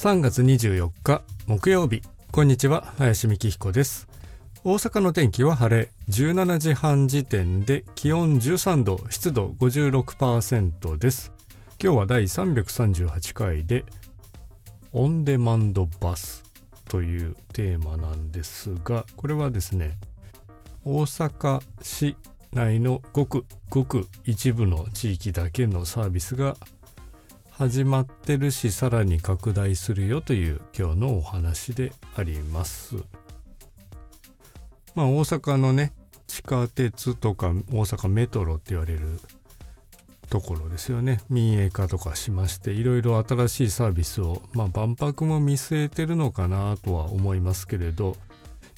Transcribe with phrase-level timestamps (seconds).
[0.00, 2.00] 3月24日木曜日。
[2.32, 4.08] こんにちは林美希彦です。
[4.64, 5.90] 大阪の天気は晴れ。
[6.08, 11.34] 17時半時点で気温13度湿度56%です。
[11.78, 13.84] 今日は第338回で
[14.94, 16.44] オンデマンドバス
[16.88, 19.98] というテーマなんですがこれはですね
[20.82, 22.16] 大阪市
[22.54, 26.56] 内のごくごく一部の地域だけのサービスが
[27.60, 32.96] 始まってるしさらに拡大するよという今日のお話であります。
[34.94, 35.92] まあ大阪のね
[36.26, 39.20] 地下鉄とか大阪メトロって言われる
[40.30, 48.16] ところですよね民営化とかしましていろいろ新しいサービスをまあ万博も見据えてるのかなとは思いますけれど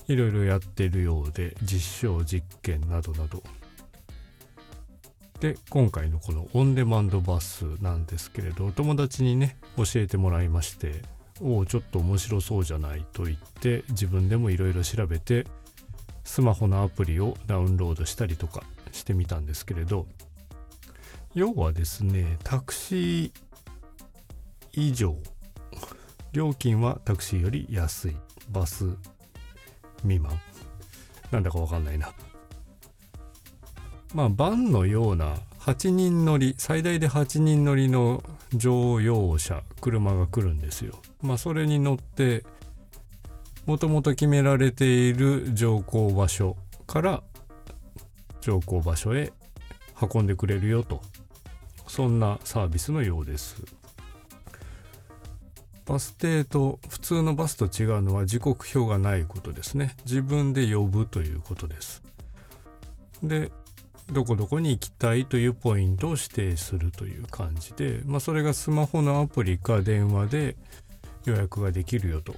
[0.08, 3.44] いろいろやってるようで実証実験などなど
[5.42, 11.02] で今回のこのオンデマンドバスなんですけれどお友達にね教えてもらいまして
[11.40, 15.44] おおちょっと面白そうじゃないと言って自分でもいろいろ調べて
[16.22, 20.06] スマホのアプリをダウンロードしたりとかしてみたんですけれど
[21.34, 23.32] 要はですねタクシー
[24.74, 25.16] 以上
[26.32, 28.16] 料金はタクシーより安い。
[28.50, 28.86] バス
[29.98, 30.40] 未満。
[31.30, 32.10] なんだかわかんないな。
[34.14, 40.94] まあバンのような8人乗り最大で8人乗りの乗用車車が来るんですよ。
[41.22, 42.44] まあそれに乗って
[43.64, 47.22] もともと決められている乗降場所から
[48.40, 49.32] 乗降場所へ
[50.00, 51.00] 運んでくれるよと。
[51.86, 53.62] そんなサービスのようです。
[55.84, 59.94] バス停と普通のバスと違うのは時刻表がないことですね。
[60.04, 62.02] 自分で呼ぶということです。
[63.22, 63.52] で
[64.12, 70.56] どこどこに行きたいというポイントを指定するという感じで、まあ、それがスマホのアプリか電話で
[71.24, 72.34] 予約ができるよと。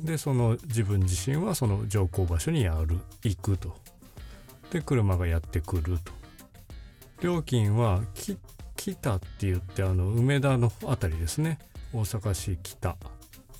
[0.00, 3.76] でその自分自身はその乗降場所にやる行くと。
[4.70, 6.12] で車がやってくると。
[7.20, 8.02] 料金は
[8.76, 11.58] 北って言ってあの梅田の辺りですね。
[11.92, 12.96] 大阪市北。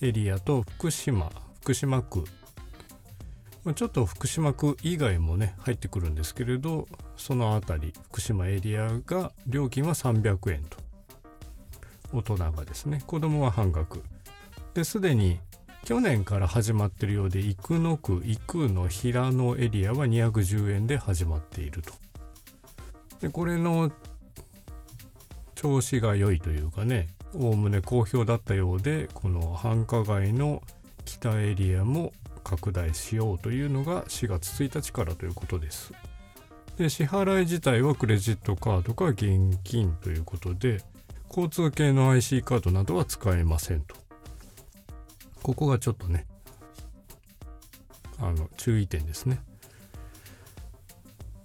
[0.01, 1.31] エリアと福島。
[1.63, 2.25] 福島区。
[3.73, 6.87] ちょっと福島区以外もね入ってくるんですけれど
[7.17, 10.77] その辺り福島エリアが料金は300円と。
[12.13, 13.03] 大人がですね。
[13.07, 14.03] 子供は半額。
[14.75, 15.41] ですでに
[15.85, 21.93] 去年から始まってるようで生野区生野平野エリアは210円で始まっていると。
[23.21, 23.91] でこれの
[25.55, 30.63] 調子が良いというかねおおむね好評だったようでこの繁華街の
[31.05, 32.13] 北エリアも
[32.57, 35.93] 拡大しようというのが4月1日からということです。
[36.77, 40.83] で支払い自体はクレジットカードか現金ということで
[41.29, 43.95] 交通系の IC カードなどは使えませんと。
[45.45, 46.27] ここがちょっとね
[48.19, 49.41] あの注意点ですね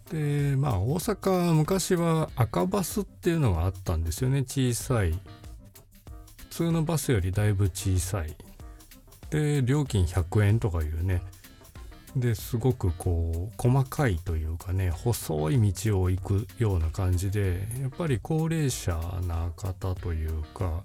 [0.09, 5.19] でまあ大阪昔は赤バスっていうのがあったんですよね小さい
[6.37, 8.33] 普通のバスよりだいぶ小さい
[9.29, 11.21] で料金100円とかいうね。
[12.15, 18.97] ですごくこう細かいというかね細い道を行くような感じでやっぱり高齢者
[19.27, 20.83] な方というか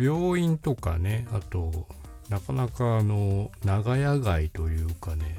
[0.00, 1.88] 病院とかねあと
[2.28, 5.36] なかなかあの長屋街というかね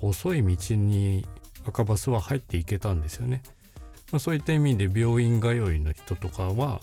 [0.00, 1.26] 細い道に
[1.66, 3.42] 赤バスは入っていけたんですよね、
[4.10, 6.80] まあ、そういった意味で病院通いの人とかは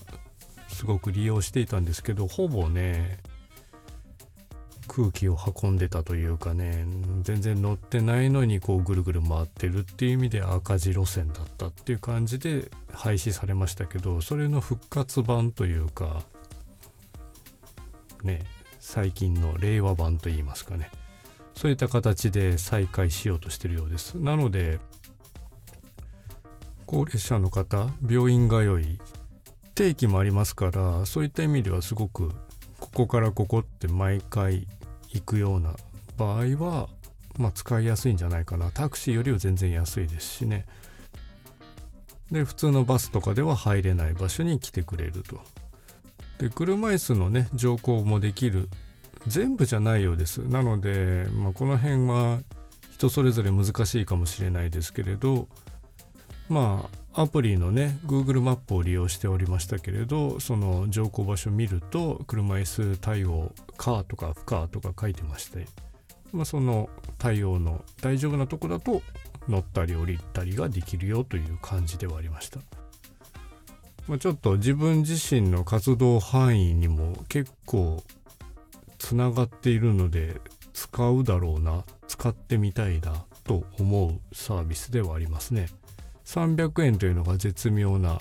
[0.70, 3.20] すごく利用していたんですけどほぼね
[4.90, 6.86] 空気を運んでたというかね
[7.22, 16.24] 全然乗ってないのにこうぐるぐる回ってるっていう意味で赤字路線だったっていう感じで廃止されましたけどそれの復活版というか
[18.24, 18.42] ね
[18.80, 20.90] 最近の令和版といいますかね。
[21.54, 24.16] そういった形で再開しようとしてるようです。
[24.16, 24.80] なので
[26.86, 29.00] 高齢者の方病院通い
[29.76, 32.32] 定期もありますからそういった意味ではすごく
[32.80, 34.68] ここからここって毎回
[35.14, 35.76] 行くような
[36.18, 36.90] 場合は
[37.38, 38.72] まあ使いやすいんじゃないかな。
[38.72, 40.66] タクシーよりは全然安いですしね。
[42.32, 45.42] で普通のバスとかでは入れない場所に来てくれると。
[46.38, 48.70] で車椅子のね乗降もできる。
[49.28, 50.38] 全部じゃないようです。
[50.38, 52.40] なので、まあ、この辺は
[52.94, 55.48] 人それぞれ難しいかもしれないですけれど
[56.50, 65.68] まあアプリのね Google マップを利用しておりましたけれどその乗降場所見ると車椅子対応カーとか不可とか書いてまして、
[66.32, 69.02] まあ、その対応の大丈夫なとこだと
[69.48, 72.60] 乗ったり降りたりができるよという感じではありました。
[74.08, 78.04] まあ、ちょっと自分自身の活動範囲にも結構
[78.98, 80.42] つながっているので
[80.74, 85.68] 使うだろうな使ってみたいなと思うサービスではありますね
[86.30, 88.20] 300円というのが絶妙な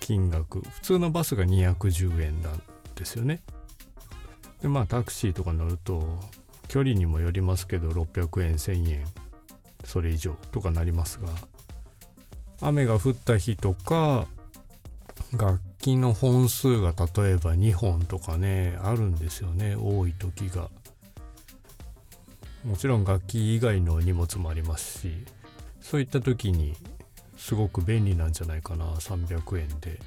[0.00, 0.60] 金額。
[0.60, 2.62] 普通のバスが210円なん
[2.94, 3.40] ですよね。
[4.60, 6.20] でまあタクシーとか乗ると
[6.68, 9.06] 距離にもよりますけど600円1000円
[9.84, 11.28] それ以上とかなりますが。
[12.60, 14.26] 雨が降った日とか
[15.32, 19.74] 楽器の本数が例えば2本とかねあるんですよね。
[19.74, 20.68] 多い時が。
[22.62, 25.24] もちろん楽器以外の荷物もありますし。
[25.84, 26.74] そういった時に
[27.36, 30.00] すごく便利なんじゃないかな300円で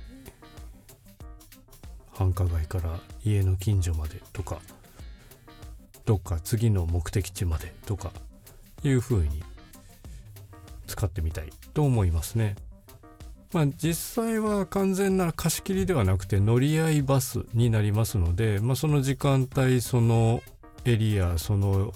[2.14, 4.60] 繁華街から家の近所までとか
[6.06, 8.12] どっか次の目的地までとか
[8.84, 9.44] いう風に
[10.88, 12.56] 使ってみたいと思いますね。
[13.54, 20.42] まあ、実際は完全な貸し切りではなくて乗り合いバスになりますので、まあ、その時間帯その
[20.86, 21.94] エリアその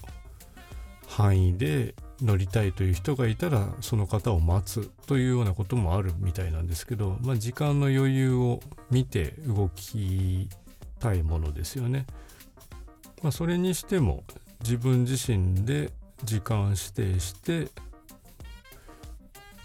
[1.07, 8.59] 範囲で乗りたいという人がいたらその方を待つというようなこともあるみたいなんですけど、まあ、時間の余裕を
[8.89, 10.47] 見て動き
[10.99, 12.05] たいものですよね。
[13.23, 14.23] まあ、それにしても
[14.61, 15.91] 自分自身で
[16.23, 17.69] 時間指定して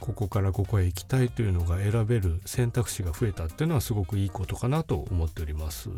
[0.00, 5.90] ここからここへ行きたいというのが選べる選択肢が増えたっていうのはすごくいいことかなと思っております。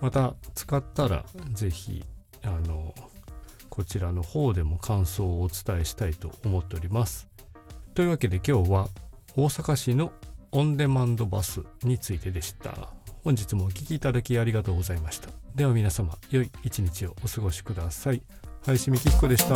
[0.00, 2.04] また使ったら是非
[2.42, 2.81] あの
[3.72, 7.26] こちらの方でも感想をお伝えしたいと思っております。
[7.94, 8.88] というわけで今日は
[9.34, 10.12] 大阪市の
[10.50, 12.90] オンデマンドバスについてでした。
[13.24, 15.30] 本日もお聴きいただきありがとうございました。
[15.54, 18.20] では皆様、良い一日をお過ごしください。
[18.66, 19.54] 林美希彦でした。